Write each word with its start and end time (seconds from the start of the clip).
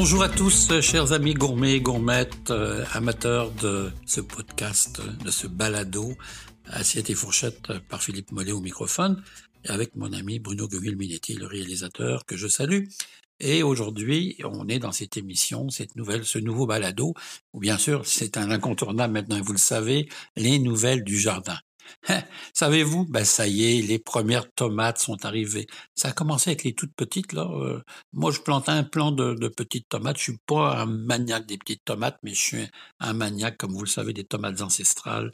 Bonjour 0.00 0.22
à 0.22 0.30
tous, 0.30 0.80
chers 0.80 1.12
amis 1.12 1.34
gourmets, 1.34 1.78
gourmettes, 1.78 2.50
euh, 2.50 2.86
amateurs 2.94 3.50
de 3.50 3.92
ce 4.06 4.22
podcast, 4.22 5.02
de 5.22 5.30
ce 5.30 5.46
balado, 5.46 6.14
Assiette 6.64 7.10
et 7.10 7.14
fourchette 7.14 7.78
par 7.90 8.02
Philippe 8.02 8.32
Mollet 8.32 8.52
au 8.52 8.62
microphone, 8.62 9.22
avec 9.66 9.94
mon 9.96 10.10
ami 10.14 10.38
Bruno 10.38 10.68
Gueville-Minetti, 10.68 11.34
le 11.34 11.44
réalisateur, 11.44 12.24
que 12.24 12.34
je 12.34 12.48
salue. 12.48 12.86
Et 13.40 13.62
aujourd'hui, 13.62 14.38
on 14.42 14.68
est 14.68 14.78
dans 14.78 14.90
cette 14.90 15.18
émission, 15.18 15.68
cette 15.68 15.94
nouvelle, 15.96 16.24
ce 16.24 16.38
nouveau 16.38 16.64
balado, 16.64 17.12
où 17.52 17.60
bien 17.60 17.76
sûr, 17.76 18.06
c'est 18.06 18.38
un 18.38 18.50
incontournable 18.50 19.12
maintenant, 19.12 19.38
vous 19.42 19.52
le 19.52 19.58
savez, 19.58 20.08
les 20.34 20.58
nouvelles 20.60 21.04
du 21.04 21.18
jardin. 21.18 21.58
Savez-vous, 22.54 23.06
ben 23.06 23.24
ça 23.24 23.46
y 23.46 23.64
est, 23.78 23.82
les 23.82 23.98
premières 23.98 24.50
tomates 24.52 24.98
sont 24.98 25.24
arrivées. 25.24 25.66
Ça 25.94 26.08
a 26.08 26.12
commencé 26.12 26.50
avec 26.50 26.64
les 26.64 26.74
toutes 26.74 26.94
petites 26.94 27.32
là. 27.32 27.48
Euh, 27.52 27.82
moi, 28.12 28.30
je 28.30 28.40
plantais 28.40 28.72
un 28.72 28.84
plant 28.84 29.12
de, 29.12 29.48
petites 29.48 29.88
tomates. 29.88 30.18
Je 30.18 30.22
suis 30.22 30.38
pas 30.46 30.80
un 30.80 30.86
maniaque 30.86 31.46
des 31.46 31.58
petites 31.58 31.84
tomates, 31.84 32.18
mais 32.22 32.34
je 32.34 32.40
suis 32.40 32.68
un 33.00 33.12
maniaque, 33.12 33.56
comme 33.58 33.72
vous 33.72 33.82
le 33.82 33.86
savez, 33.86 34.12
des 34.12 34.24
tomates 34.24 34.60
ancestrales, 34.62 35.30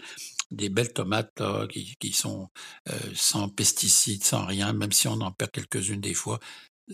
des 0.51 0.69
belles 0.69 0.93
tomates 0.93 1.43
qui 1.71 2.13
sont 2.13 2.49
euh, 2.89 2.99
sans 3.15 3.49
pesticides, 3.49 4.25
sans 4.25 4.47
rien, 4.47 4.73
même 4.73 4.93
si 4.93 5.09
on 5.09 5.21
en 5.21 5.33
perd 5.33 5.51
quelques-unes 5.51 6.01
des 6.01 6.15
fois. 6.15 6.41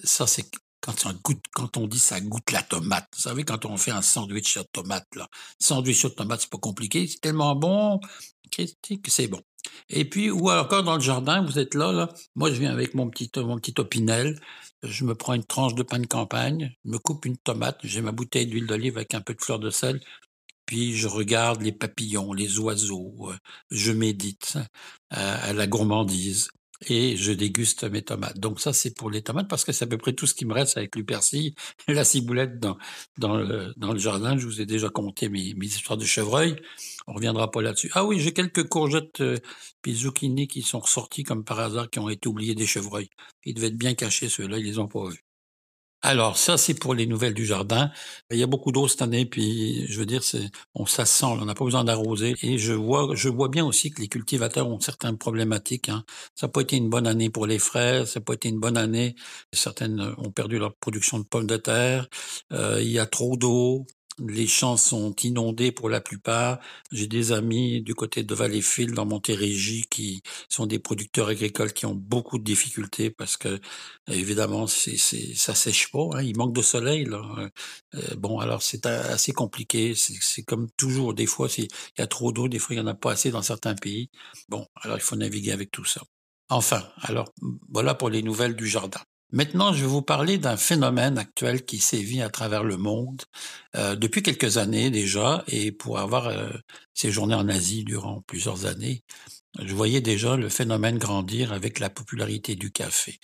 Ça, 0.05 0.27
c'est 0.27 0.51
quand, 0.83 1.07
quand 1.55 1.77
on 1.79 1.87
dit 1.87 1.99
ça 1.99 2.21
goûte 2.21 2.51
la 2.51 2.63
tomate. 2.63 3.09
Vous 3.17 3.23
savez, 3.23 3.45
quand 3.45 3.65
on 3.65 3.77
fait 3.79 3.93
un 3.93 4.03
sandwich 4.03 4.59
de 4.59 4.65
tomate, 4.73 5.09
là. 5.17 5.29
Sandwich 5.59 6.03
de 6.03 6.09
tomate, 6.09 6.43
c'est 6.43 6.51
pas 6.51 6.59
compliqué, 6.59 7.07
c'est 7.07 7.21
tellement 7.21 7.57
bon 7.57 8.01
c'est 9.09 9.29
bon. 9.29 9.41
Et 9.89 10.05
puis, 10.05 10.31
ou 10.31 10.51
encore 10.51 10.83
dans 10.83 10.95
le 10.95 11.01
jardin, 11.01 11.43
vous 11.45 11.59
êtes 11.59 11.75
là, 11.75 11.93
là. 11.93 12.09
Moi, 12.35 12.51
je 12.51 12.59
viens 12.61 12.73
avec 12.73 12.95
mon 12.95 13.09
petit, 13.09 13.31
mon 13.37 13.57
petit 13.59 13.75
opinel. 13.79 14.39
Je 14.83 15.05
me 15.05 15.15
prends 15.15 15.35
une 15.35 15.45
tranche 15.45 15.75
de 15.75 15.83
pain 15.83 16.01
de 16.01 16.07
campagne, 16.07 16.75
je 16.85 16.91
me 16.91 16.99
coupe 16.99 17.25
une 17.25 17.37
tomate, 17.37 17.79
j'ai 17.85 18.01
ma 18.03 18.11
bouteille 18.13 18.47
d'huile 18.47 18.67
d'olive 18.67 18.97
avec 18.97 19.15
un 19.15 19.21
peu 19.21 19.35
de 19.35 19.41
fleur 19.41 19.61
de 19.61 19.71
sel, 19.71 20.01
puis 20.67 20.97
je 20.97 21.07
regarde 21.07 21.63
les 21.63 21.71
papillons, 21.71 22.33
les 22.33 22.59
oiseaux, 22.59 23.31
euh, 23.31 23.37
je 23.71 23.93
médite 23.93 24.57
euh, 24.57 25.37
à 25.41 25.53
la 25.53 25.69
gourmandise 25.69 26.51
et 26.87 27.17
je 27.17 27.33
déguste 27.33 27.85
mes 27.85 28.03
tomates. 28.03 28.39
Donc 28.39 28.61
ça, 28.61 28.73
c'est 28.73 28.95
pour 28.95 29.11
les 29.11 29.23
tomates 29.23 29.49
parce 29.49 29.65
que 29.65 29.73
c'est 29.73 29.85
à 29.85 29.89
peu 29.89 29.99
près 29.99 30.13
tout 30.13 30.27
ce 30.27 30.35
qui 30.35 30.45
me 30.45 30.55
reste 30.55 30.77
avec 30.77 30.97
le 30.97 31.05
persil 31.05 31.55
la 31.89 32.05
ciboulette 32.05 32.59
dans, 32.59 32.77
dans, 33.19 33.37
le, 33.37 33.73
dans 33.77 33.93
le 33.93 33.99
jardin. 33.99 34.37
Je 34.39 34.47
vous 34.47 34.61
ai 34.61 34.67
déjà 34.67 34.89
compté 34.89 35.29
mes, 35.29 35.55
mes 35.55 35.67
histoires 35.67 35.99
de 35.99 36.05
chevreuil. 36.05 36.57
On 37.07 37.15
reviendra 37.15 37.51
pas 37.51 37.63
là-dessus. 37.63 37.91
Ah 37.95 38.05
oui, 38.05 38.21
j'ai 38.21 38.33
quelques 38.33 38.69
courgettes 38.69 39.21
euh, 39.21 39.39
puis 39.83 39.95
zucchini 39.95 40.49
qui 40.49 40.63
sont 40.63 40.81
ressortis 40.81 41.25
comme 41.25 41.45
par 41.45 41.61
hasard, 41.61 41.91
qui 41.91 41.99
ont 41.99 42.09
été 42.09 42.29
oubliés 42.29 42.55
des 42.55 42.67
chevreuils. 42.67 43.11
Ils 43.45 43.55
devaient 43.55 43.69
être 43.69 43.77
bien 43.79 43.95
cachés, 43.95 44.29
ceux-là, 44.29 44.59
ils 44.59 44.65
les 44.65 44.79
ont 44.79 44.89
pas 44.89 45.09
vus. 45.09 45.25
Alors 46.05 46.37
ça, 46.37 46.59
c'est 46.59 46.75
pour 46.75 46.95
les 46.95 47.07
nouvelles 47.07 47.35
du 47.35 47.47
jardin. 47.47 47.93
Il 48.33 48.37
y 48.37 48.43
a 48.43 48.47
beaucoup 48.49 48.73
d'eau 48.73 48.89
cette 48.89 49.03
année, 49.03 49.25
puis 49.25 49.87
je 49.87 50.01
veux 50.01 50.07
dire, 50.07 50.25
c'est, 50.25 50.51
on 50.75 50.85
ça 50.85 51.05
on 51.23 51.45
n'a 51.45 51.55
pas 51.55 51.65
besoin 51.65 51.85
d'arroser. 51.85 52.35
Et 52.43 52.59
je 52.59 52.73
vois, 52.73 53.15
je 53.15 53.29
vois 53.29 53.49
bien 53.49 53.65
aussi 53.65 53.91
que 53.93 54.01
les 54.01 54.09
cultivateurs 54.09 54.69
ont 54.69 54.81
certaines 54.81 55.17
problématiques. 55.17 55.89
Hein. 55.89 56.05
Ça 56.35 56.49
n'a 56.49 56.53
pas 56.53 56.63
été 56.63 56.77
une 56.77 56.91
bonne 56.91 57.07
année 57.07 57.31
pour 57.31 57.47
les 57.47 57.61
fraises, 57.61 58.11
ça 58.11 58.21
n'a 58.21 58.25
pas 58.25 58.35
été 58.35 58.49
une 58.49 58.59
bonne 58.59 58.77
année. 58.77 59.15
Certaines 59.53 60.01
ont 60.19 60.31
perdu 60.33 60.59
leur 60.59 60.75
production 60.75 61.21
de 61.21 61.25
pommes 61.25 61.47
de 61.47 61.57
terre. 61.57 62.09
Euh, 62.53 62.81
il 62.83 62.91
y 62.91 62.99
a 62.99 63.07
trop 63.07 63.37
d'eau, 63.37 63.87
les 64.19 64.47
champs 64.47 64.77
sont 64.77 65.15
inondés 65.23 65.73
pour 65.73 65.89
la 65.89 66.01
plupart. 66.01 66.59
J'ai 66.91 67.07
des 67.07 67.33
amis 67.33 67.83
du 67.83 67.95
côté 67.95 68.23
de 68.25 68.35
Valleyfield 68.35 68.95
dans 68.95 69.07
Montérégie 69.07 69.85
qui 69.91 70.23
sont 70.49 70.67
des 70.67 70.79
producteurs 70.79 71.29
agricoles 71.29 71.73
qui 71.73 71.87
ont 71.87 71.95
beaucoup 71.95 72.39
de 72.39 72.45
difficultés 72.45 73.11
parce 73.11 73.37
que 73.37 73.61
évidemment 74.09 74.67
c'est, 74.67 74.97
c'est 74.97 75.35
ça 75.35 75.55
sèche 75.55 75.91
pas, 75.91 76.09
hein, 76.15 76.23
il 76.23 76.37
manque 76.37 76.55
de 76.55 76.63
soleil 76.63 77.05
là. 77.05 77.23
Euh, 77.95 78.15
bon 78.17 78.39
alors 78.39 78.63
c'est 78.63 78.87
assez 78.87 79.33
compliqué. 79.33 79.95
C'est, 79.95 80.15
c'est 80.21 80.43
comme 80.43 80.69
toujours 80.77 81.15
des 81.15 81.27
fois 81.27 81.49
il 81.59 81.69
y 81.99 82.03
a 82.03 82.07
trop 82.07 82.33
d'eau, 82.33 82.49
des 82.49 82.59
fois 82.59 82.75
il 82.75 82.79
y 82.79 82.83
en 82.83 82.87
a 82.87 82.95
pas 82.95 83.13
assez 83.13 83.31
dans 83.31 83.43
certains 83.43 83.75
pays. 83.75 84.11
Bon 84.49 84.67
alors 84.77 84.97
il 84.99 85.03
faut 85.03 85.17
naviguer 85.17 85.53
avec 85.53 85.71
tout 85.71 85.85
ça. 85.85 86.03
Enfin 86.51 86.89
alors 87.03 87.33
voilà 87.71 87.95
pour 87.95 88.11
les 88.11 88.23
nouvelles 88.23 88.57
du 88.57 88.67
jardin. 88.67 89.01
Maintenant, 89.33 89.73
je 89.73 89.81
vais 89.81 89.89
vous 89.89 90.03
parler 90.03 90.37
d'un 90.37 90.59
phénomène 90.59 91.17
actuel 91.17 91.65
qui 91.65 91.79
sévit 91.79 92.21
à 92.21 92.29
travers 92.29 92.65
le 92.65 92.77
monde 92.77 93.23
euh, 93.77 93.97
depuis 93.97 94.23
quelques 94.23 94.59
années 94.59 94.91
déjà, 94.91 95.43
et 95.49 95.73
pour 95.73 95.99
avoir 95.99 96.27
euh, 96.27 96.51
séjourné 96.93 97.35
en 97.35 97.49
Asie 97.49 97.83
durant 97.83 98.21
plusieurs 98.27 98.67
années, 98.67 99.05
je 99.59 99.75
voyais 99.75 100.03
déjà 100.03 100.37
le 100.37 100.51
phénomène 100.51 100.99
grandir 100.99 101.53
avec 101.55 101.79
la 101.79 101.89
popularité 101.89 102.57
du 102.57 102.73
café. 102.73 103.21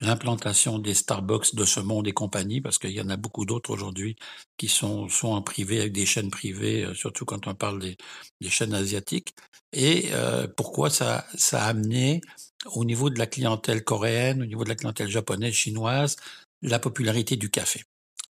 L'implantation 0.00 0.80
des 0.80 0.94
Starbucks 0.94 1.54
de 1.54 1.64
ce 1.64 1.78
monde 1.78 2.08
et 2.08 2.12
compagnie, 2.12 2.60
parce 2.60 2.78
qu'il 2.78 2.90
y 2.90 3.00
en 3.00 3.08
a 3.08 3.16
beaucoup 3.16 3.44
d'autres 3.44 3.70
aujourd'hui 3.70 4.16
qui 4.56 4.66
sont, 4.66 5.08
sont 5.08 5.28
en 5.28 5.42
privé 5.42 5.78
avec 5.78 5.92
des 5.92 6.06
chaînes 6.06 6.30
privées, 6.30 6.86
euh, 6.86 6.94
surtout 6.94 7.24
quand 7.24 7.46
on 7.46 7.54
parle 7.54 7.78
des, 7.78 7.96
des 8.40 8.50
chaînes 8.50 8.74
asiatiques. 8.74 9.32
Et 9.72 10.08
euh, 10.10 10.48
pourquoi 10.56 10.90
ça, 10.90 11.24
ça 11.36 11.62
a 11.62 11.68
amené 11.68 12.20
au 12.66 12.84
niveau 12.84 13.10
de 13.10 13.18
la 13.18 13.26
clientèle 13.26 13.84
coréenne, 13.84 14.42
au 14.42 14.46
niveau 14.46 14.64
de 14.64 14.68
la 14.68 14.76
clientèle 14.76 15.08
japonaise, 15.08 15.54
chinoise, 15.54 16.16
la 16.62 16.78
popularité 16.78 17.36
du 17.36 17.50
café 17.50 17.84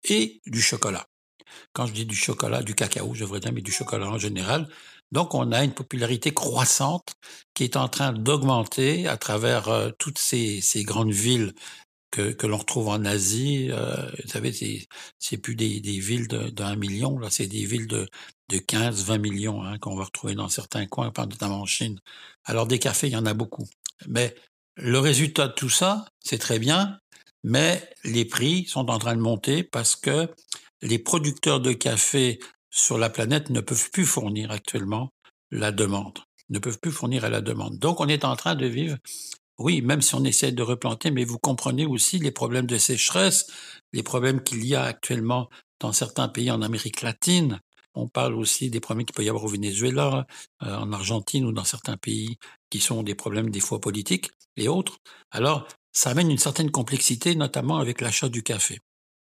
et 0.03 0.41
du 0.45 0.61
chocolat. 0.61 1.07
Quand 1.73 1.85
je 1.85 1.93
dis 1.93 2.05
du 2.05 2.15
chocolat, 2.15 2.63
du 2.63 2.75
cacao, 2.75 3.13
je 3.13 3.21
devrais 3.21 3.39
dire, 3.39 3.53
mais 3.53 3.61
du 3.61 3.71
chocolat 3.71 4.07
en 4.09 4.17
général. 4.17 4.67
Donc, 5.11 5.35
on 5.35 5.51
a 5.51 5.63
une 5.63 5.73
popularité 5.73 6.33
croissante 6.33 7.13
qui 7.53 7.63
est 7.63 7.77
en 7.77 7.87
train 7.87 8.13
d'augmenter 8.13 9.07
à 9.07 9.17
travers 9.17 9.69
euh, 9.69 9.91
toutes 9.99 10.17
ces, 10.17 10.61
grandes 10.83 11.11
villes 11.11 11.53
que, 12.11 12.47
l'on 12.47 12.57
retrouve 12.57 12.87
en 12.89 13.05
Asie. 13.05 13.69
Euh, 13.71 14.09
vous 14.23 14.29
savez, 14.29 14.87
c'est 15.19 15.37
plus 15.37 15.55
des, 15.55 15.79
villes 15.99 16.27
d'un 16.27 16.75
million, 16.75 17.19
là, 17.19 17.29
c'est 17.29 17.47
des 17.47 17.65
villes 17.65 17.87
de, 17.87 18.07
de 18.49 18.57
15, 18.57 19.03
20 19.05 19.17
millions 19.19 19.63
hein, 19.63 19.77
qu'on 19.79 19.95
va 19.95 20.05
retrouver 20.05 20.35
dans 20.35 20.49
certains 20.49 20.87
coins, 20.87 21.11
notamment 21.17 21.61
en 21.61 21.65
Chine. 21.65 21.99
Alors, 22.45 22.67
des 22.67 22.79
cafés, 22.79 23.07
il 23.07 23.13
y 23.13 23.17
en 23.17 23.25
a 23.25 23.33
beaucoup. 23.33 23.67
Mais 24.07 24.35
le 24.75 24.99
résultat 24.99 25.47
de 25.47 25.53
tout 25.53 25.69
ça, 25.69 26.05
c'est 26.19 26.37
très 26.37 26.59
bien, 26.59 26.97
mais 27.43 27.87
les 28.03 28.25
prix 28.25 28.65
sont 28.65 28.89
en 28.89 28.97
train 28.97 29.15
de 29.15 29.21
monter 29.21 29.63
parce 29.63 29.95
que 29.95 30.29
les 30.81 30.99
producteurs 30.99 31.59
de 31.59 31.73
café 31.73 32.39
sur 32.69 32.97
la 32.97 33.09
planète 33.09 33.49
ne 33.49 33.61
peuvent 33.61 33.89
plus 33.91 34.05
fournir 34.05 34.51
actuellement 34.51 35.11
la 35.51 35.71
demande, 35.71 36.19
ne 36.49 36.59
peuvent 36.59 36.79
plus 36.79 36.91
fournir 36.91 37.23
à 37.25 37.29
la 37.29 37.41
demande. 37.41 37.77
Donc 37.77 37.99
on 37.99 38.07
est 38.07 38.25
en 38.25 38.35
train 38.35 38.55
de 38.55 38.65
vivre, 38.65 38.97
oui, 39.59 39.81
même 39.81 40.01
si 40.01 40.15
on 40.15 40.23
essaie 40.23 40.51
de 40.51 40.63
replanter, 40.63 41.11
mais 41.11 41.25
vous 41.25 41.37
comprenez 41.37 41.85
aussi 41.85 42.17
les 42.17 42.31
problèmes 42.31 42.65
de 42.65 42.77
sécheresse, 42.77 43.47
les 43.93 44.03
problèmes 44.03 44.41
qu'il 44.43 44.65
y 44.65 44.73
a 44.73 44.83
actuellement 44.83 45.49
dans 45.79 45.93
certains 45.93 46.27
pays 46.27 46.49
en 46.49 46.61
Amérique 46.61 47.01
latine, 47.01 47.59
on 47.95 48.07
parle 48.07 48.35
aussi 48.35 48.69
des 48.69 48.79
problèmes 48.79 49.05
qu'il 49.05 49.15
peut 49.15 49.23
y 49.23 49.29
avoir 49.29 49.43
au 49.45 49.47
Venezuela, 49.47 50.25
euh, 50.63 50.75
en 50.75 50.91
Argentine 50.91 51.45
ou 51.45 51.51
dans 51.51 51.63
certains 51.63 51.97
pays 51.97 52.37
qui 52.69 52.79
sont 52.79 53.03
des 53.03 53.15
problèmes 53.15 53.49
des 53.49 53.59
fois 53.59 53.79
politiques 53.79 54.31
et 54.57 54.67
autres. 54.67 54.97
Alors, 55.31 55.67
ça 55.91 56.09
amène 56.09 56.31
une 56.31 56.37
certaine 56.37 56.71
complexité, 56.71 57.35
notamment 57.35 57.77
avec 57.77 58.01
l'achat 58.01 58.29
du 58.29 58.43
café. 58.43 58.79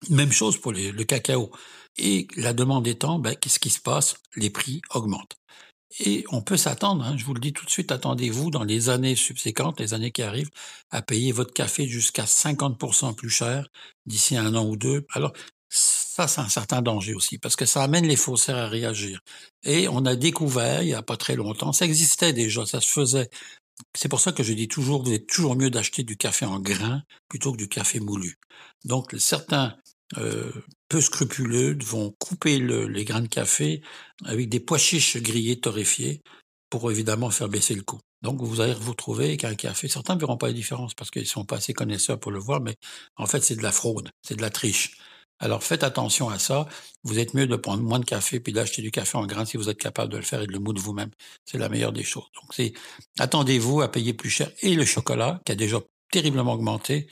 Même 0.09 0.33
chose 0.33 0.59
pour 0.59 0.73
le 0.73 1.05
cacao. 1.05 1.51
Et 1.99 2.29
la 2.37 2.53
demande 2.53 2.87
étant, 2.87 3.19
ben, 3.19 3.35
qu'est-ce 3.35 3.59
qui 3.59 3.71
se 3.71 3.81
passe? 3.81 4.17
Les 4.37 4.51
prix 4.51 4.81
augmentent. 4.95 5.37
Et 5.99 6.25
on 6.31 6.41
peut 6.41 6.57
s'attendre, 6.57 7.05
hein, 7.05 7.17
je 7.17 7.25
vous 7.25 7.35
le 7.35 7.41
dis 7.41 7.53
tout 7.53 7.65
de 7.65 7.71
suite, 7.71 7.91
attendez-vous 7.91 8.53
dans 8.53 8.63
les 8.63 8.89
années 8.91 9.17
subséquentes, 9.17 9.81
les 9.81 9.93
années 9.93 10.13
qui 10.13 10.23
arrivent, 10.23 10.51
à 10.91 11.03
payer 11.03 11.33
votre 11.33 11.53
café 11.53 11.89
jusqu'à 11.89 12.27
50% 12.27 13.15
plus 13.15 13.31
cher 13.31 13.67
d'ici 14.07 14.37
un 14.37 14.55
an 14.55 14.65
ou 14.65 14.77
deux. 14.77 15.05
Alors, 15.13 15.33
ça, 15.71 16.27
c'est 16.27 16.41
un 16.41 16.49
certain 16.49 16.83
danger 16.83 17.15
aussi, 17.15 17.39
parce 17.39 17.57
que 17.57 17.65
ça 17.65 17.83
amène 17.83 18.07
les 18.07 18.17
faussaires 18.17 18.57
à 18.57 18.69
réagir. 18.69 19.21
Et 19.63 19.89
on 19.89 20.05
a 20.05 20.17
découvert, 20.17 20.83
il 20.83 20.87
n'y 20.87 20.95
a 20.95 21.03
pas 21.03 21.17
très 21.17 21.37
longtemps, 21.37 21.73
ça 21.73 21.85
existait 21.87 22.33
déjà, 22.33 22.67
ça 22.67 22.81
se 22.81 22.89
faisait. 22.89 23.31
C'est 23.97 24.09
pour 24.09 24.21
ça 24.21 24.33
que 24.33 24.43
je 24.43 24.53
dis 24.53 24.69
toujours, 24.69 25.05
vous 25.05 25.13
êtes 25.13 25.27
toujours 25.27 25.57
mieux 25.57 25.71
d'acheter 25.71 26.03
du 26.03 26.17
café 26.17 26.45
en 26.45 26.59
grains 26.61 27.03
plutôt 27.29 27.53
que 27.53 27.57
du 27.57 27.69
café 27.69 28.01
moulu. 28.01 28.37
Donc, 28.85 29.15
certains 29.19 29.77
euh, 30.19 30.53
peu 30.89 31.01
scrupuleux 31.01 31.79
vont 31.85 32.15
couper 32.19 32.59
le, 32.59 32.89
les 32.89 33.05
grains 33.05 33.23
de 33.23 33.29
café 33.29 33.81
avec 34.25 34.49
des 34.49 34.61
pois 34.61 34.79
chiches 34.79 35.17
grillés 35.19 35.61
torréfiés 35.61 36.21
pour 36.69 36.91
évidemment 36.91 37.31
faire 37.31 37.49
baisser 37.49 37.75
le 37.75 37.83
coût. 37.83 38.01
Donc, 38.23 38.43
vous 38.43 38.61
allez 38.61 38.75
vous 38.75 38.91
retrouver 38.91 39.37
qu'un 39.37 39.55
café, 39.55 39.89
certains 39.89 40.15
ne 40.17 40.21
verront 40.21 40.37
pas 40.37 40.49
la 40.49 40.53
différence 40.53 40.95
parce 40.95 41.11
qu'ils 41.11 41.27
sont 41.27 41.45
pas 41.45 41.57
assez 41.57 41.73
connaisseurs 41.73 42.19
pour 42.21 42.33
le 42.33 42.41
voir, 42.41 42.61
mais 42.61 42.77
en 43.17 43.27
fait, 43.27 43.41
c'est 43.41 43.57
de 43.57 43.63
la 43.63 43.73
fraude, 43.73 44.11
c'est 44.23 44.37
de 44.37 44.43
la 44.43 44.51
triche. 44.51 44.99
Alors 45.41 45.65
faites 45.65 45.83
attention 45.83 46.29
à 46.29 46.39
ça. 46.39 46.69
Vous 47.03 47.19
êtes 47.19 47.35
mieux 47.35 47.47
de 47.47 47.57
prendre 47.57 47.83
moins 47.83 47.99
de 47.99 48.05
café 48.05 48.41
puis 48.41 48.53
d'acheter 48.53 48.83
du 48.83 48.91
café 48.91 49.17
en 49.17 49.27
grains 49.27 49.47
si 49.47 49.57
vous 49.57 49.71
êtes 49.71 49.79
capable 49.79 50.13
de 50.13 50.19
le 50.19 50.23
faire 50.23 50.43
et 50.43 50.47
de 50.47 50.53
le 50.53 50.59
moudre 50.59 50.81
vous-même. 50.81 51.11
C'est 51.47 51.59
la 51.59 51.69
meilleure 51.69 51.93
des 51.93 52.05
choses. 52.05 52.29
Donc 52.35 52.53
c'est 52.53 52.75
attendez-vous 53.19 53.81
à 53.81 53.91
payer 53.91 54.13
plus 54.13 54.31
cher 54.31 54.53
et 54.61 54.75
le 54.75 54.85
chocolat 54.85 55.41
qui 55.45 55.53
a 55.53 55.55
déjà 55.55 55.81
terriblement 56.13 56.53
augmenté 56.53 57.09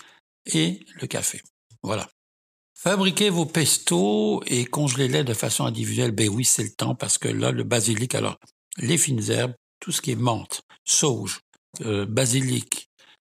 et 0.47 0.85
le 1.01 1.07
café. 1.07 1.43
Voilà. 1.83 2.09
Fabriquez 2.75 3.31
vos 3.31 3.47
pestos 3.47 4.43
et 4.47 4.65
congelez-les 4.65 5.25
de 5.25 5.35
façon 5.35 5.65
individuelle. 5.65 6.13
Ben 6.13 6.29
oui, 6.29 6.45
c'est 6.45 6.63
le 6.63 6.71
temps 6.71 6.95
parce 6.95 7.19
que 7.19 7.29
là, 7.29 7.51
le 7.51 7.65
basilic, 7.65 8.15
alors, 8.15 8.39
les 8.77 8.99
fines 8.99 9.31
herbes, 9.31 9.55
tout 9.81 9.91
ce 9.91 10.01
qui 10.01 10.13
est 10.13 10.17
menthe, 10.17 10.63
sauge, 10.85 11.41
euh, 11.81 12.07
basilic, 12.07 12.89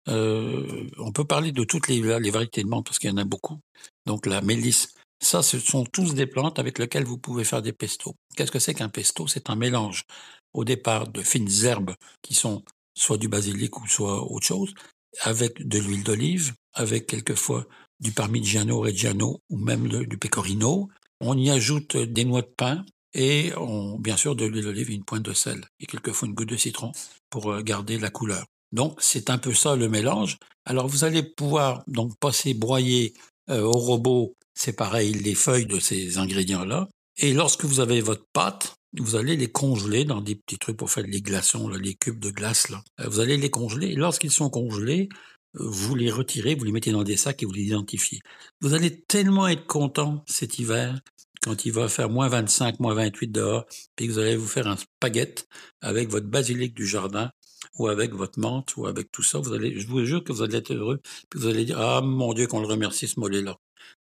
euh, 0.08 0.88
on 0.98 1.12
peut 1.12 1.24
parler 1.24 1.52
de 1.52 1.64
toutes 1.64 1.86
les, 1.86 2.00
les 2.18 2.30
variétés 2.30 2.62
de 2.62 2.68
menthe 2.68 2.86
parce 2.86 2.98
qu'il 2.98 3.10
y 3.10 3.12
en 3.12 3.18
a 3.18 3.24
beaucoup. 3.24 3.60
Donc 4.06 4.26
la 4.26 4.40
mélisse, 4.40 4.88
Ça, 5.20 5.42
ce 5.42 5.58
sont 5.58 5.84
tous 5.84 6.14
des 6.14 6.26
plantes 6.26 6.58
avec 6.58 6.78
lesquelles 6.78 7.04
vous 7.04 7.18
pouvez 7.18 7.44
faire 7.44 7.62
des 7.62 7.72
pestos. 7.72 8.14
Qu'est-ce 8.36 8.52
que 8.52 8.58
c'est 8.58 8.74
qu'un 8.74 8.88
pesto? 8.88 9.26
C'est 9.26 9.48
un 9.50 9.56
mélange 9.56 10.04
au 10.52 10.64
départ 10.64 11.08
de 11.08 11.22
fines 11.22 11.50
herbes 11.64 11.94
qui 12.22 12.34
sont 12.34 12.62
soit 12.94 13.18
du 13.18 13.28
basilic 13.28 13.78
ou 13.80 13.86
soit 13.86 14.22
autre 14.30 14.46
chose, 14.46 14.74
avec 15.22 15.66
de 15.66 15.78
l'huile 15.78 16.02
d'olive, 16.02 16.54
avec 16.74 17.06
quelquefois 17.06 17.66
du 18.00 18.12
parmigiano 18.12 18.80
reggiano 18.80 19.40
ou 19.48 19.56
même 19.56 19.88
du 19.88 20.18
pecorino. 20.18 20.88
On 21.20 21.36
y 21.36 21.50
ajoute 21.50 21.96
des 21.96 22.24
noix 22.24 22.42
de 22.42 22.52
pain 22.54 22.84
et 23.14 23.52
on, 23.56 23.98
bien 23.98 24.16
sûr 24.16 24.36
de 24.36 24.44
l'huile 24.44 24.64
d'olive 24.64 24.90
et 24.90 24.94
une 24.94 25.04
pointe 25.04 25.22
de 25.22 25.32
sel 25.32 25.64
et 25.80 25.86
quelquefois 25.86 26.28
une 26.28 26.34
goutte 26.34 26.50
de 26.50 26.56
citron 26.56 26.92
pour 27.30 27.50
euh, 27.50 27.62
garder 27.62 27.98
la 27.98 28.10
couleur. 28.10 28.44
Donc 28.72 28.98
c'est 29.00 29.30
un 29.30 29.38
peu 29.38 29.54
ça 29.54 29.76
le 29.76 29.88
mélange. 29.88 30.36
Alors 30.66 30.88
vous 30.88 31.04
allez 31.04 31.22
pouvoir 31.22 31.82
donc 31.86 32.18
passer 32.18 32.52
broyer 32.52 33.14
au 33.48 33.72
robot, 33.72 34.34
c'est 34.54 34.72
pareil, 34.72 35.12
les 35.12 35.34
feuilles 35.34 35.66
de 35.66 35.78
ces 35.78 36.18
ingrédients-là. 36.18 36.88
Et 37.18 37.32
lorsque 37.32 37.64
vous 37.64 37.80
avez 37.80 38.00
votre 38.00 38.26
pâte, 38.32 38.76
vous 38.98 39.16
allez 39.16 39.36
les 39.36 39.50
congeler 39.50 40.04
dans 40.04 40.20
des 40.20 40.34
petits 40.34 40.58
trucs 40.58 40.76
pour 40.76 40.90
faire 40.90 41.06
les 41.06 41.20
glaçons, 41.20 41.68
les 41.68 41.94
cubes 41.94 42.18
de 42.18 42.30
glace. 42.30 42.68
Euh, 43.00 43.08
vous 43.08 43.20
allez 43.20 43.36
les 43.36 43.50
congeler. 43.50 43.88
Et 43.88 43.94
lorsqu'ils 43.94 44.30
sont 44.30 44.50
congelés, 44.50 45.08
vous 45.54 45.94
les 45.94 46.10
retirez, 46.10 46.54
vous 46.54 46.64
les 46.64 46.72
mettez 46.72 46.92
dans 46.92 47.04
des 47.04 47.16
sacs 47.16 47.42
et 47.42 47.46
vous 47.46 47.52
les 47.52 47.62
identifiez. 47.62 48.20
Vous 48.60 48.74
allez 48.74 49.02
tellement 49.02 49.48
être 49.48 49.66
content 49.66 50.24
cet 50.26 50.58
hiver 50.58 51.00
quand 51.42 51.64
il 51.64 51.72
va 51.72 51.88
faire 51.88 52.10
moins 52.10 52.28
25, 52.28 52.80
moins 52.80 52.94
28 52.94 53.28
dehors, 53.28 53.66
puis 53.94 54.08
vous 54.08 54.18
allez 54.18 54.36
vous 54.36 54.48
faire 54.48 54.66
un 54.66 54.76
spaghetti 54.76 55.44
avec 55.80 56.08
votre 56.08 56.26
basilic 56.26 56.74
du 56.74 56.86
jardin 56.86 57.30
ou 57.78 57.88
avec 57.88 58.12
votre 58.14 58.38
menthe 58.38 58.76
ou 58.76 58.86
avec 58.86 59.10
tout 59.12 59.22
ça. 59.22 59.38
Vous 59.38 59.52
allez, 59.52 59.78
je 59.78 59.86
vous 59.86 60.04
jure 60.04 60.24
que 60.24 60.32
vous 60.32 60.42
allez 60.42 60.56
être 60.56 60.72
heureux, 60.72 61.00
puis 61.30 61.40
vous 61.40 61.46
allez 61.46 61.64
dire 61.64 61.80
ah 61.80 62.00
mon 62.00 62.32
Dieu 62.34 62.46
qu'on 62.46 62.60
le 62.60 62.66
remercie 62.66 63.08
ce 63.08 63.20
mollet-là. 63.20 63.56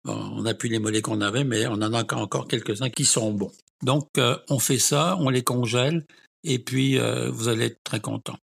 on 0.05 0.43
n'a 0.43 0.55
plus 0.55 0.69
les 0.69 0.79
mollets 0.79 1.03
qu'on 1.03 1.21
avait, 1.21 1.45
mais 1.45 1.67
on 1.67 1.75
en 1.75 1.93
a 1.95 2.15
encore 2.15 2.49
quelques-uns 2.49 2.91
qui 2.91 3.05
sont 3.05 3.33
bons. 3.33 3.53
Donc 3.83 4.09
euh, 4.19 4.37
on 4.49 4.59
fait 4.59 4.79
ça, 4.79 5.17
on 5.21 5.31
les 5.31 5.43
congèle 5.43 6.05
et 6.45 6.59
puis 6.59 6.99
euh, 6.99 7.31
vous 7.31 7.49
allez 7.49 7.67
être 7.67 7.83
très 7.85 8.01
content. 8.01 8.39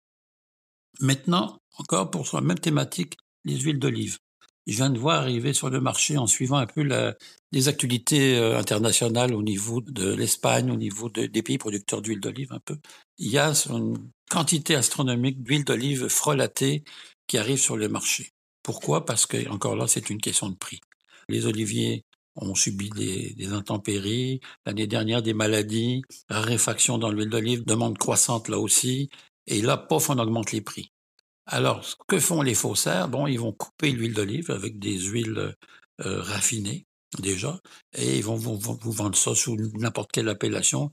Maintenant, 1.02 1.60
encore 1.78 2.10
pour 2.10 2.28
la 2.34 2.42
même 2.42 2.60
thématique, 2.60 3.18
les 3.44 3.60
huiles 3.60 3.80
d'olive. 3.80 4.18
Je 4.68 4.78
viens 4.78 4.90
de 4.90 4.98
voir 4.98 5.20
arriver 5.20 5.54
sur 5.54 5.70
le 5.70 5.80
marché 5.80 6.18
en 6.18 6.26
suivant 6.26 6.58
un 6.58 6.66
peu 6.66 6.88
les 7.52 7.68
actualités 7.68 8.38
euh, 8.38 8.58
internationales 8.58 9.34
au 9.36 9.44
niveau 9.44 9.82
de 9.82 10.14
l'Espagne, 10.14 10.72
au 10.72 10.76
niveau 10.76 11.10
des 11.10 11.44
pays 11.44 11.60
producteurs 11.60 12.02
d'huile 12.02 12.20
d'olive 12.20 12.52
un 12.52 12.60
peu. 12.60 12.78
Il 13.20 13.30
y 13.30 13.38
a 13.38 13.54
une 13.70 14.12
quantité 14.30 14.76
astronomique 14.76 15.44
d'huile 15.44 15.64
d'olive 15.64 16.08
frelatée 16.08 16.84
qui 17.28 17.38
arrive 17.38 17.60
sur 17.60 17.78
le 17.78 17.88
marché. 17.88 18.34
Pourquoi? 18.64 19.06
Parce 19.06 19.26
que, 19.26 19.48
encore 19.50 19.76
là, 19.76 19.88
c'est 19.88 20.10
une 20.10 20.20
question 20.20 20.50
de 20.50 20.56
prix. 20.56 20.82
Les 21.30 21.46
oliviers 21.46 22.04
ont 22.36 22.56
subi 22.56 22.90
des, 22.90 23.54
intempéries, 23.54 24.42
l'année 24.66 24.88
dernière 24.88 25.22
des 25.22 25.34
maladies, 25.34 26.02
raréfaction 26.30 26.98
dans 26.98 27.12
l'huile 27.12 27.30
d'olive, 27.30 27.64
demande 27.66 27.98
croissante 27.98 28.50
là 28.50 28.60
aussi, 28.60 29.10
et 29.48 29.62
là, 29.62 29.78
pof, 29.78 30.10
on 30.10 30.18
augmente 30.20 30.52
les 30.52 30.62
prix. 30.62 30.92
Alors, 31.46 31.86
que 32.08 32.20
font 32.20 32.42
les 32.42 32.56
faussaires? 32.56 33.08
Bon, 33.08 33.28
ils 33.28 33.40
vont 33.40 33.54
couper 33.54 33.92
l'huile 33.92 34.14
d'olive 34.14 34.50
avec 34.52 34.80
des 34.80 35.00
huiles 35.00 35.56
euh, 36.02 36.22
raffinées 36.22 36.86
déjà, 37.20 37.60
et 37.94 38.18
ils 38.18 38.24
vont, 38.24 38.36
vous 38.36 38.92
vendre 38.92 39.16
ça 39.16 39.36
sous 39.36 39.56
n'importe 39.76 40.12
quelle 40.12 40.28
appellation 40.28 40.92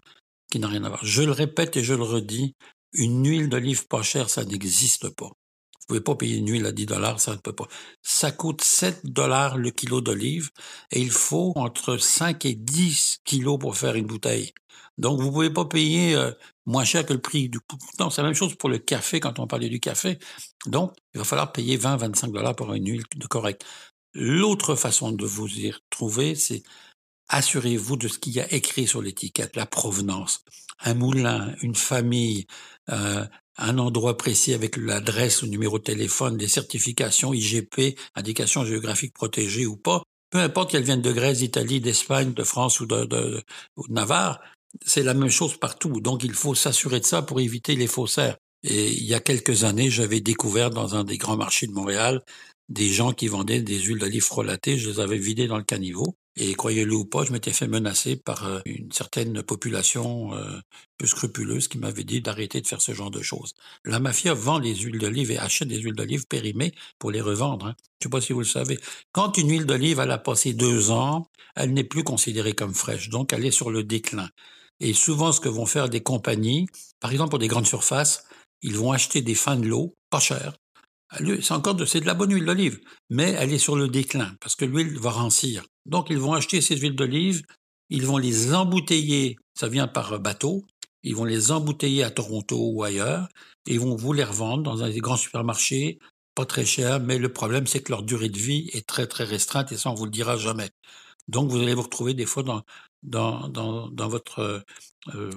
qui 0.50 0.58
n'a 0.58 0.68
rien 0.68 0.84
à 0.84 0.88
voir. 0.88 1.04
Je 1.04 1.22
le 1.22 1.32
répète 1.32 1.76
et 1.76 1.82
je 1.82 1.94
le 1.94 2.02
redis, 2.02 2.54
une 2.92 3.26
huile 3.26 3.48
d'olive 3.48 3.86
pas 3.86 4.02
chère, 4.02 4.30
ça 4.30 4.44
n'existe 4.44 5.08
pas. 5.10 5.26
Vous 5.26 5.86
pouvez 5.88 6.00
pas 6.00 6.14
payer 6.14 6.36
une 6.36 6.48
huile 6.48 6.66
à 6.66 6.72
10 6.72 6.86
dollars, 6.86 7.20
ça 7.20 7.32
ne 7.32 7.38
peut 7.38 7.52
pas. 7.52 7.66
Ça 8.02 8.30
coûte 8.30 8.62
7 8.62 9.00
dollars 9.04 9.58
le 9.58 9.70
kilo 9.70 10.00
d'olive 10.00 10.50
et 10.92 11.00
il 11.00 11.10
faut 11.10 11.52
entre 11.56 11.96
5 11.96 12.44
et 12.46 12.54
10 12.54 13.20
kilos 13.24 13.58
pour 13.58 13.76
faire 13.76 13.96
une 13.96 14.06
bouteille. 14.06 14.52
Donc, 14.98 15.20
vous 15.20 15.32
pouvez 15.32 15.50
pas 15.50 15.64
payer 15.64 16.14
euh, 16.14 16.30
moins 16.66 16.84
cher 16.84 17.04
que 17.04 17.12
le 17.12 17.20
prix 17.20 17.48
du 17.48 17.58
Non, 17.98 18.10
c'est 18.10 18.22
la 18.22 18.28
même 18.28 18.34
chose 18.36 18.54
pour 18.54 18.68
le 18.68 18.78
café 18.78 19.20
quand 19.20 19.38
on 19.38 19.46
parlait 19.46 19.68
du 19.68 19.80
café. 19.80 20.18
Donc, 20.66 20.94
il 21.14 21.18
va 21.18 21.24
falloir 21.24 21.52
payer 21.52 21.76
20, 21.76 21.96
25 21.96 22.30
dollars 22.30 22.54
pour 22.54 22.72
une 22.74 22.88
huile 22.88 23.04
de 23.16 23.26
correcte. 23.26 23.64
L'autre 24.14 24.76
façon 24.76 25.12
de 25.12 25.24
vous 25.26 25.48
y 25.48 25.70
retrouver, 25.70 26.34
c'est 26.34 26.62
assurez-vous 27.32 27.96
de 27.96 28.08
ce 28.08 28.18
qu'il 28.18 28.34
y 28.34 28.40
a 28.40 28.52
écrit 28.52 28.86
sur 28.86 29.02
l'étiquette, 29.02 29.56
la 29.56 29.66
provenance. 29.66 30.44
Un 30.84 30.94
moulin, 30.94 31.54
une 31.62 31.74
famille, 31.74 32.46
euh, 32.90 33.24
un 33.56 33.78
endroit 33.78 34.16
précis 34.16 34.54
avec 34.54 34.76
l'adresse, 34.76 35.42
le 35.42 35.48
numéro 35.48 35.78
de 35.78 35.84
téléphone, 35.84 36.36
des 36.36 36.48
certifications 36.48 37.32
IGP, 37.34 37.98
indication 38.14 38.64
géographique 38.64 39.14
protégée 39.14 39.66
ou 39.66 39.76
pas, 39.76 40.02
peu 40.30 40.38
importe 40.38 40.70
qu'elles 40.70 40.84
viennent 40.84 41.02
de 41.02 41.12
Grèce, 41.12 41.38
d'Italie, 41.38 41.80
d'Espagne, 41.80 42.32
de 42.32 42.44
France 42.44 42.80
ou 42.80 42.86
de, 42.86 43.04
de, 43.04 43.42
ou 43.76 43.88
de 43.88 43.92
Navarre, 43.92 44.40
c'est 44.84 45.02
la 45.02 45.14
même 45.14 45.30
chose 45.30 45.56
partout. 45.58 46.00
Donc 46.00 46.24
il 46.24 46.34
faut 46.34 46.54
s'assurer 46.54 47.00
de 47.00 47.04
ça 47.04 47.22
pour 47.22 47.40
éviter 47.40 47.76
les 47.76 47.86
faussaires. 47.86 48.36
Et 48.62 48.92
il 48.92 49.04
y 49.04 49.14
a 49.14 49.20
quelques 49.20 49.64
années, 49.64 49.90
j'avais 49.90 50.20
découvert 50.20 50.70
dans 50.70 50.94
un 50.94 51.04
des 51.04 51.18
grands 51.18 51.36
marchés 51.36 51.66
de 51.66 51.72
Montréal 51.72 52.22
des 52.68 52.88
gens 52.88 53.12
qui 53.12 53.28
vendaient 53.28 53.60
des 53.60 53.80
huiles 53.80 53.98
d'olive 53.98 54.22
frelatées. 54.22 54.78
Je 54.78 54.90
les 54.90 55.00
avais 55.00 55.18
vidées 55.18 55.46
dans 55.46 55.58
le 55.58 55.64
caniveau. 55.64 56.16
Et 56.36 56.54
croyez-le 56.54 56.94
ou 56.94 57.04
pas, 57.04 57.24
je 57.24 57.32
m'étais 57.32 57.52
fait 57.52 57.68
menacer 57.68 58.16
par 58.16 58.46
euh, 58.46 58.60
une 58.64 58.90
certaine 58.90 59.42
population 59.42 60.34
euh, 60.34 60.58
peu 60.96 61.06
scrupuleuse 61.06 61.68
qui 61.68 61.76
m'avait 61.76 62.04
dit 62.04 62.22
d'arrêter 62.22 62.62
de 62.62 62.66
faire 62.66 62.80
ce 62.80 62.92
genre 62.92 63.10
de 63.10 63.20
choses. 63.20 63.52
La 63.84 64.00
mafia 64.00 64.32
vend 64.32 64.58
les 64.58 64.74
huiles 64.74 64.98
d'olive 64.98 65.30
et 65.30 65.38
achète 65.38 65.68
des 65.68 65.78
huiles 65.78 65.94
d'olive 65.94 66.26
périmées 66.26 66.72
pour 66.98 67.10
les 67.10 67.20
revendre. 67.20 67.66
Hein. 67.66 67.74
Je 68.00 68.08
ne 68.08 68.10
sais 68.10 68.10
pas 68.10 68.20
si 68.22 68.32
vous 68.32 68.40
le 68.40 68.46
savez. 68.46 68.78
Quand 69.12 69.36
une 69.36 69.50
huile 69.50 69.66
d'olive 69.66 70.00
elle 70.00 70.10
a 70.10 70.18
passé 70.18 70.54
deux 70.54 70.90
ans, 70.90 71.26
elle 71.54 71.74
n'est 71.74 71.84
plus 71.84 72.02
considérée 72.02 72.54
comme 72.54 72.74
fraîche, 72.74 73.10
donc 73.10 73.34
elle 73.34 73.44
est 73.44 73.50
sur 73.50 73.70
le 73.70 73.84
déclin. 73.84 74.30
Et 74.80 74.94
souvent, 74.94 75.32
ce 75.32 75.40
que 75.40 75.50
vont 75.50 75.66
faire 75.66 75.90
des 75.90 76.02
compagnies, 76.02 76.66
par 76.98 77.12
exemple 77.12 77.30
pour 77.30 77.38
des 77.38 77.48
grandes 77.48 77.66
surfaces, 77.66 78.24
ils 78.62 78.76
vont 78.76 78.92
acheter 78.92 79.20
des 79.20 79.34
fins 79.34 79.56
de 79.56 79.66
l'eau, 79.66 79.94
pas 80.08 80.20
cher. 80.20 80.54
C'est 81.18 81.52
encore 81.52 81.74
de, 81.74 81.84
c'est 81.84 82.00
de 82.00 82.06
la 82.06 82.14
bonne 82.14 82.32
huile 82.32 82.46
d'olive, 82.46 82.80
mais 83.10 83.32
elle 83.32 83.52
est 83.52 83.58
sur 83.58 83.76
le 83.76 83.88
déclin 83.88 84.34
parce 84.40 84.56
que 84.56 84.64
l'huile 84.64 84.98
va 84.98 85.10
rancir. 85.10 85.64
Donc, 85.86 86.08
ils 86.10 86.18
vont 86.18 86.34
acheter 86.34 86.60
ces 86.60 86.76
huiles 86.76 86.96
d'olive, 86.96 87.42
ils 87.90 88.06
vont 88.06 88.18
les 88.18 88.54
embouteiller, 88.54 89.36
ça 89.54 89.68
vient 89.68 89.88
par 89.88 90.18
bateau, 90.20 90.64
ils 91.02 91.16
vont 91.16 91.24
les 91.24 91.50
embouteiller 91.50 92.04
à 92.04 92.10
Toronto 92.10 92.56
ou 92.72 92.82
ailleurs, 92.84 93.28
et 93.66 93.74
ils 93.74 93.80
vont 93.80 93.96
vous 93.96 94.12
les 94.12 94.24
revendre 94.24 94.62
dans 94.62 94.86
des 94.88 95.00
grands 95.00 95.16
supermarchés, 95.16 95.98
pas 96.34 96.46
très 96.46 96.64
cher, 96.64 97.00
mais 97.00 97.18
le 97.18 97.32
problème, 97.32 97.66
c'est 97.66 97.82
que 97.82 97.92
leur 97.92 98.02
durée 98.02 98.28
de 98.28 98.38
vie 98.38 98.70
est 98.72 98.86
très, 98.86 99.06
très 99.06 99.24
restreinte, 99.24 99.72
et 99.72 99.76
ça, 99.76 99.90
on 99.90 99.94
vous 99.94 100.06
le 100.06 100.10
dira 100.10 100.36
jamais. 100.36 100.70
Donc, 101.28 101.50
vous 101.50 101.60
allez 101.60 101.74
vous 101.74 101.82
retrouver 101.82 102.14
des 102.14 102.26
fois 102.26 102.42
dans, 102.42 102.62
dans, 103.02 103.48
dans, 103.48 103.88
dans 103.88 104.08
votre, 104.08 104.64
euh, 105.14 105.30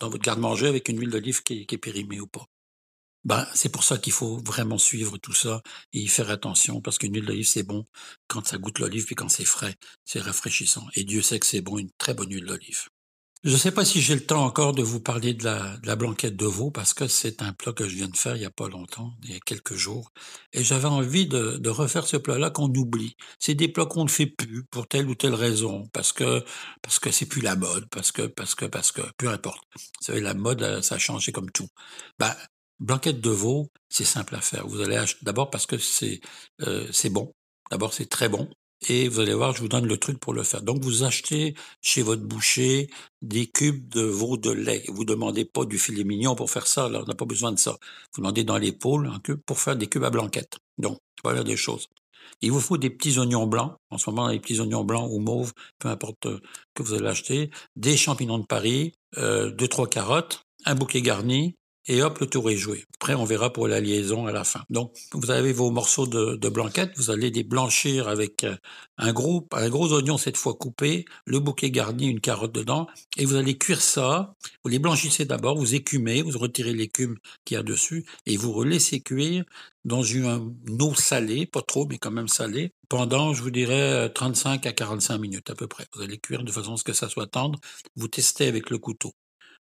dans 0.00 0.10
votre 0.10 0.22
garde-manger 0.22 0.66
avec 0.68 0.88
une 0.88 0.98
huile 1.00 1.10
d'olive 1.10 1.42
qui, 1.42 1.66
qui, 1.66 1.74
est 1.76 1.78
périmée 1.78 2.20
ou 2.20 2.26
pas. 2.26 2.46
Ben, 3.24 3.46
c'est 3.54 3.68
pour 3.70 3.84
ça 3.84 3.98
qu'il 3.98 4.12
faut 4.12 4.38
vraiment 4.38 4.78
suivre 4.78 5.16
tout 5.18 5.32
ça 5.32 5.62
et 5.92 6.00
y 6.00 6.08
faire 6.08 6.30
attention 6.30 6.80
parce 6.80 6.98
qu'une 6.98 7.14
huile 7.14 7.26
d'olive, 7.26 7.46
c'est 7.46 7.62
bon 7.62 7.86
quand 8.26 8.46
ça 8.46 8.58
goûte 8.58 8.78
l'olive 8.80 9.06
puis 9.06 9.14
quand 9.14 9.28
c'est 9.28 9.44
frais, 9.44 9.76
c'est 10.04 10.20
rafraîchissant. 10.20 10.86
Et 10.94 11.04
Dieu 11.04 11.22
sait 11.22 11.38
que 11.38 11.46
c'est 11.46 11.60
bon, 11.60 11.78
une 11.78 11.90
très 11.98 12.14
bonne 12.14 12.32
huile 12.32 12.46
d'olive. 12.46 12.88
Je 13.44 13.50
ne 13.50 13.56
sais 13.56 13.72
pas 13.72 13.84
si 13.84 14.00
j'ai 14.00 14.14
le 14.14 14.24
temps 14.24 14.44
encore 14.44 14.72
de 14.72 14.84
vous 14.84 15.00
parler 15.00 15.34
de 15.34 15.42
la, 15.42 15.76
la 15.82 15.96
blanquette 15.96 16.36
de 16.36 16.46
veau 16.46 16.70
parce 16.70 16.94
que 16.94 17.08
c'est 17.08 17.42
un 17.42 17.52
plat 17.52 17.72
que 17.72 17.88
je 17.88 17.96
viens 17.96 18.06
de 18.06 18.16
faire 18.16 18.36
il 18.36 18.42
y 18.42 18.44
a 18.44 18.50
pas 18.50 18.68
longtemps, 18.68 19.14
il 19.24 19.32
y 19.32 19.36
a 19.36 19.40
quelques 19.40 19.74
jours, 19.74 20.12
et 20.52 20.62
j'avais 20.62 20.86
envie 20.86 21.26
de, 21.26 21.56
de, 21.58 21.68
refaire 21.68 22.06
ce 22.06 22.16
plat-là 22.16 22.50
qu'on 22.50 22.72
oublie. 22.72 23.16
C'est 23.40 23.54
des 23.54 23.66
plats 23.66 23.86
qu'on 23.86 24.04
ne 24.04 24.08
fait 24.08 24.26
plus 24.26 24.62
pour 24.70 24.86
telle 24.86 25.08
ou 25.08 25.16
telle 25.16 25.34
raison, 25.34 25.88
parce 25.92 26.12
que 26.12 26.44
parce 26.82 27.00
que 27.00 27.10
c'est 27.10 27.26
plus 27.26 27.40
la 27.40 27.56
mode, 27.56 27.88
parce 27.90 28.12
que 28.12 28.22
parce 28.22 28.54
que 28.54 28.66
parce 28.66 28.92
que 28.92 29.02
peu 29.16 29.28
importe. 29.28 29.64
Vous 29.74 30.04
savez, 30.06 30.20
la 30.20 30.34
mode 30.34 30.80
ça 30.82 30.94
a 30.96 30.98
changé 30.98 31.32
comme 31.32 31.50
tout. 31.50 31.68
Ben, 32.20 32.36
blanquette 32.82 33.20
de 33.20 33.30
veau, 33.30 33.70
c'est 33.88 34.04
simple 34.04 34.34
à 34.34 34.40
faire. 34.40 34.66
Vous 34.66 34.80
allez 34.80 34.96
acheter 34.96 35.24
d'abord 35.24 35.50
parce 35.50 35.66
que 35.66 35.78
c'est 35.78 36.20
euh, 36.62 36.86
c'est 36.92 37.10
bon. 37.10 37.32
D'abord 37.70 37.94
c'est 37.94 38.06
très 38.06 38.28
bon 38.28 38.48
et 38.88 39.08
vous 39.08 39.20
allez 39.20 39.34
voir, 39.34 39.54
je 39.54 39.60
vous 39.60 39.68
donne 39.68 39.86
le 39.86 39.96
truc 39.96 40.18
pour 40.18 40.32
le 40.34 40.42
faire. 40.42 40.62
Donc, 40.62 40.82
vous 40.82 41.04
achetez 41.04 41.54
chez 41.80 42.02
votre 42.02 42.22
boucher 42.22 42.90
des 43.20 43.46
cubes 43.46 43.88
de 43.88 44.02
veau 44.02 44.36
de 44.36 44.50
lait. 44.50 44.84
Vous 44.88 45.04
demandez 45.04 45.44
pas 45.44 45.64
du 45.64 45.78
filet 45.78 46.04
mignon 46.04 46.34
pour 46.34 46.50
faire 46.50 46.66
ça, 46.66 46.88
là, 46.88 47.00
on 47.02 47.06
n'a 47.06 47.14
pas 47.14 47.24
besoin 47.24 47.52
de 47.52 47.58
ça. 47.58 47.78
Vous 48.14 48.22
demandez 48.22 48.44
dans 48.44 48.58
l'épaule 48.58 49.06
un 49.06 49.20
cube 49.20 49.40
pour 49.46 49.60
faire 49.60 49.76
des 49.76 49.86
cubes 49.86 50.04
à 50.04 50.10
blanquette. 50.10 50.58
Donc, 50.78 50.98
voilà 51.22 51.44
des 51.44 51.56
choses. 51.56 51.88
Il 52.40 52.50
vous 52.50 52.60
faut 52.60 52.76
des 52.76 52.90
petits 52.90 53.18
oignons 53.18 53.46
blancs. 53.46 53.76
En 53.90 53.98
ce 53.98 54.10
moment, 54.10 54.26
les 54.26 54.40
petits 54.40 54.58
oignons 54.58 54.84
blancs 54.84 55.08
ou 55.12 55.20
mauves, 55.20 55.52
peu 55.78 55.88
importe 55.88 56.26
euh, 56.26 56.40
que 56.74 56.82
vous 56.82 56.94
allez 56.94 57.06
acheter. 57.06 57.50
Des 57.76 57.96
champignons 57.96 58.38
de 58.38 58.46
Paris, 58.46 58.94
euh, 59.16 59.52
deux, 59.52 59.68
trois 59.68 59.86
carottes, 59.86 60.42
un 60.64 60.74
bouquet 60.74 61.02
garni, 61.02 61.54
et 61.86 62.02
hop, 62.02 62.18
le 62.20 62.26
tour 62.26 62.48
est 62.50 62.56
joué. 62.56 62.84
Après, 62.94 63.14
on 63.14 63.24
verra 63.24 63.52
pour 63.52 63.66
la 63.66 63.80
liaison 63.80 64.26
à 64.26 64.32
la 64.32 64.44
fin. 64.44 64.62
Donc, 64.70 64.94
vous 65.12 65.30
avez 65.30 65.52
vos 65.52 65.70
morceaux 65.70 66.06
de, 66.06 66.36
de 66.36 66.48
blanquette, 66.48 66.92
vous 66.96 67.10
allez 67.10 67.30
les 67.30 67.42
blanchir 67.42 68.08
avec 68.08 68.44
euh, 68.44 68.56
un 68.98 69.12
gros, 69.12 69.48
un 69.52 69.68
gros 69.68 69.92
oignon 69.92 70.16
cette 70.16 70.36
fois 70.36 70.54
coupé, 70.54 71.04
le 71.26 71.40
bouquet 71.40 71.70
garni, 71.70 72.08
une 72.08 72.20
carotte 72.20 72.52
dedans, 72.52 72.86
et 73.16 73.24
vous 73.24 73.34
allez 73.34 73.58
cuire 73.58 73.80
ça. 73.80 74.34
Vous 74.62 74.70
les 74.70 74.78
blanchissez 74.78 75.24
d'abord, 75.24 75.56
vous 75.56 75.74
écumez, 75.74 76.22
vous 76.22 76.38
retirez 76.38 76.72
l'écume 76.72 77.18
qu'il 77.44 77.56
y 77.56 77.58
a 77.58 77.62
dessus, 77.64 78.06
et 78.26 78.36
vous 78.36 78.62
laissez 78.62 79.00
cuire 79.00 79.44
dans 79.84 80.02
une, 80.02 80.54
eau 80.80 80.94
salée, 80.94 81.46
pas 81.46 81.62
trop, 81.62 81.86
mais 81.86 81.98
quand 81.98 82.12
même 82.12 82.28
salée, 82.28 82.72
pendant, 82.88 83.34
je 83.34 83.42
vous 83.42 83.50
dirais, 83.50 84.10
35 84.14 84.66
à 84.66 84.72
45 84.72 85.18
minutes 85.18 85.50
à 85.50 85.54
peu 85.54 85.66
près. 85.66 85.86
Vous 85.94 86.02
allez 86.02 86.18
cuire 86.18 86.44
de 86.44 86.52
façon 86.52 86.74
à 86.74 86.76
ce 86.76 86.84
que 86.84 86.92
ça 86.92 87.08
soit 87.08 87.26
tendre. 87.26 87.58
Vous 87.96 88.08
testez 88.08 88.46
avec 88.46 88.70
le 88.70 88.78
couteau. 88.78 89.12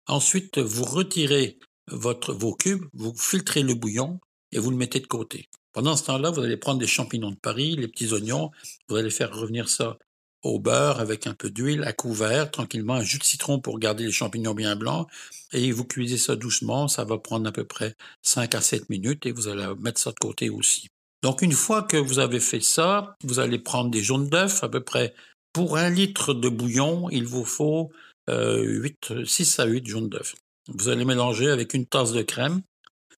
Ensuite, 0.07 0.59
vous 0.59 0.83
retirez 0.83 1.57
votre, 1.87 2.33
vos 2.33 2.53
cubes, 2.53 2.85
vous 2.93 3.13
filtrez 3.15 3.63
le 3.63 3.73
bouillon 3.73 4.19
et 4.51 4.59
vous 4.59 4.71
le 4.71 4.77
mettez 4.77 4.99
de 4.99 5.07
côté. 5.07 5.49
Pendant 5.73 5.95
ce 5.95 6.03
temps-là, 6.05 6.31
vous 6.31 6.41
allez 6.41 6.57
prendre 6.57 6.79
des 6.79 6.87
champignons 6.87 7.31
de 7.31 7.37
Paris, 7.37 7.75
les 7.75 7.87
petits 7.87 8.11
oignons, 8.13 8.51
vous 8.89 8.97
allez 8.97 9.09
faire 9.09 9.33
revenir 9.33 9.69
ça 9.69 9.97
au 10.43 10.59
beurre 10.59 10.99
avec 10.99 11.27
un 11.27 11.33
peu 11.33 11.49
d'huile 11.49 11.83
à 11.83 11.93
couvert, 11.93 12.49
tranquillement, 12.51 12.95
un 12.95 13.03
jus 13.03 13.19
de 13.19 13.23
citron 13.23 13.59
pour 13.59 13.79
garder 13.79 14.05
les 14.05 14.11
champignons 14.11 14.53
bien 14.53 14.75
blancs, 14.75 15.07
et 15.53 15.71
vous 15.71 15.85
cuisez 15.85 16.17
ça 16.17 16.35
doucement, 16.35 16.87
ça 16.87 17.03
va 17.05 17.17
prendre 17.17 17.47
à 17.47 17.51
peu 17.51 17.63
près 17.63 17.95
5 18.23 18.55
à 18.55 18.61
7 18.61 18.89
minutes, 18.89 19.25
et 19.25 19.31
vous 19.31 19.47
allez 19.47 19.65
mettre 19.79 19.99
ça 19.99 20.11
de 20.11 20.19
côté 20.19 20.49
aussi. 20.49 20.87
Donc 21.21 21.43
une 21.43 21.51
fois 21.51 21.83
que 21.83 21.97
vous 21.97 22.19
avez 22.19 22.39
fait 22.39 22.61
ça, 22.61 23.15
vous 23.23 23.39
allez 23.39 23.59
prendre 23.59 23.91
des 23.91 24.01
jaunes 24.01 24.29
d'œufs, 24.29 24.63
à 24.63 24.69
peu 24.69 24.83
près, 24.83 25.13
pour 25.53 25.77
un 25.77 25.89
litre 25.89 26.33
de 26.33 26.49
bouillon, 26.49 27.09
il 27.11 27.25
vous 27.25 27.45
faut 27.45 27.91
euh, 28.29 28.63
8, 28.63 29.25
6 29.25 29.59
à 29.59 29.65
8 29.65 29.85
jaunes 29.87 30.09
d'œufs. 30.09 30.35
Vous 30.67 30.89
allez 30.89 31.05
mélanger 31.05 31.49
avec 31.49 31.73
une 31.73 31.85
tasse 31.85 32.11
de 32.11 32.21
crème, 32.21 32.61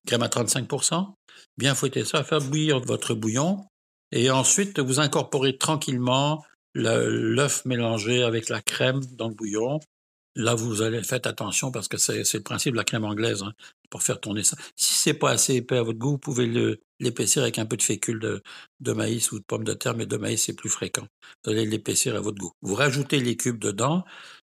crème 0.06 0.22
à 0.22 0.28
35%, 0.28 1.14
bien 1.58 1.74
fouetter 1.74 2.04
ça, 2.04 2.24
faire 2.24 2.40
bouillir 2.40 2.80
votre 2.80 3.14
bouillon, 3.14 3.64
et 4.12 4.30
ensuite 4.30 4.78
vous 4.78 5.00
incorporez 5.00 5.58
tranquillement 5.58 6.44
l'œuf 6.74 7.64
mélangé 7.64 8.22
avec 8.22 8.48
la 8.48 8.60
crème 8.62 9.00
dans 9.12 9.28
le 9.28 9.34
bouillon. 9.34 9.80
Là, 10.36 10.56
vous 10.56 10.82
allez 10.82 11.02
faites 11.04 11.28
attention 11.28 11.70
parce 11.70 11.86
que 11.86 11.96
c'est 11.96 12.34
le 12.34 12.42
principe 12.42 12.72
de 12.72 12.76
la 12.76 12.84
crème 12.84 13.04
anglaise 13.04 13.44
hein, 13.44 13.52
pour 13.88 14.02
faire 14.02 14.20
tourner 14.20 14.42
ça. 14.42 14.56
Si 14.74 14.94
c'est 14.94 15.14
pas 15.14 15.30
assez 15.30 15.54
épais 15.54 15.76
à 15.76 15.82
votre 15.82 15.98
goût, 15.98 16.12
vous 16.12 16.18
pouvez 16.18 16.76
l'épaissir 16.98 17.42
avec 17.42 17.60
un 17.60 17.66
peu 17.66 17.76
de 17.76 17.82
fécule 17.82 18.18
de, 18.18 18.42
de, 18.80 18.92
maïs 18.92 19.30
ou 19.30 19.38
de 19.38 19.44
pomme 19.44 19.62
de 19.62 19.74
terre, 19.74 19.94
mais 19.94 20.06
de 20.06 20.16
maïs 20.16 20.42
c'est 20.44 20.54
plus 20.54 20.70
fréquent. 20.70 21.06
Vous 21.44 21.52
allez 21.52 21.64
l'épaissir 21.66 22.16
à 22.16 22.20
votre 22.20 22.38
goût. 22.38 22.52
Vous 22.62 22.74
rajoutez 22.74 23.20
les 23.20 23.36
cubes 23.36 23.60
dedans, 23.60 24.04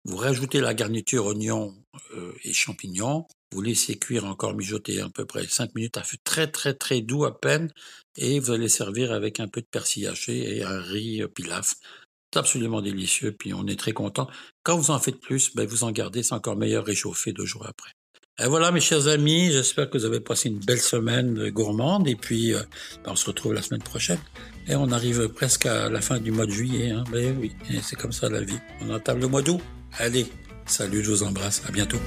vous 0.05 0.17
rajoutez 0.17 0.59
la 0.59 0.73
garniture 0.73 1.25
oignon 1.25 1.73
euh, 2.15 2.33
et 2.43 2.51
champignons. 2.51 3.25
Vous 3.53 3.61
laissez 3.61 3.97
cuire 3.97 4.25
encore 4.25 4.53
mijoter 4.53 4.99
à 4.99 5.09
peu 5.09 5.25
près 5.25 5.47
5 5.47 5.75
minutes 5.75 5.97
à 5.97 6.03
feu 6.03 6.17
très 6.23 6.47
très 6.47 6.73
très 6.73 7.01
doux 7.01 7.23
à 7.23 7.39
peine. 7.39 7.71
Et 8.17 8.39
vous 8.39 8.51
allez 8.51 8.67
servir 8.67 9.13
avec 9.13 9.39
un 9.39 9.47
peu 9.47 9.61
de 9.61 9.67
persil 9.67 10.07
haché 10.07 10.57
et 10.57 10.63
un 10.63 10.81
riz 10.81 11.21
euh, 11.21 11.27
pilaf. 11.27 11.75
C'est 12.33 12.39
absolument 12.39 12.81
délicieux, 12.81 13.31
puis 13.31 13.53
on 13.53 13.67
est 13.67 13.79
très 13.79 13.93
content. 13.93 14.27
Quand 14.63 14.75
vous 14.75 14.91
en 14.91 14.99
faites 14.99 15.19
plus, 15.19 15.55
ben 15.55 15.67
vous 15.67 15.83
en 15.83 15.91
gardez, 15.91 16.23
c'est 16.23 16.33
encore 16.33 16.57
meilleur 16.57 16.83
réchauffé 16.83 17.31
deux 17.31 17.45
jours 17.45 17.65
après. 17.67 17.91
Et 18.39 18.47
voilà, 18.47 18.71
mes 18.71 18.81
chers 18.81 19.07
amis, 19.07 19.51
j'espère 19.51 19.89
que 19.89 19.99
vous 19.99 20.05
avez 20.05 20.19
passé 20.19 20.49
une 20.49 20.59
belle 20.59 20.81
semaine 20.81 21.51
gourmande, 21.51 22.07
et 22.07 22.15
puis 22.15 22.55
euh, 22.55 22.63
ben, 23.05 23.11
on 23.11 23.15
se 23.15 23.27
retrouve 23.27 23.53
la 23.53 23.61
semaine 23.61 23.83
prochaine. 23.83 24.19
Et 24.67 24.75
on 24.75 24.91
arrive 24.91 25.27
presque 25.29 25.65
à 25.65 25.89
la 25.89 26.01
fin 26.01 26.19
du 26.19 26.31
mois 26.31 26.45
de 26.45 26.51
juillet, 26.51 26.93
ben 27.11 27.35
oui, 27.39 27.51
c'est 27.81 27.97
comme 27.97 28.13
ça 28.13 28.29
la 28.29 28.41
vie. 28.41 28.59
On 28.81 28.93
entame 28.93 29.19
le 29.19 29.27
mois 29.27 29.41
d'août. 29.41 29.59
Allez, 29.97 30.27
salut, 30.65 31.03
je 31.03 31.11
vous 31.11 31.23
embrasse, 31.23 31.61
à 31.67 31.71
bientôt. 31.71 31.99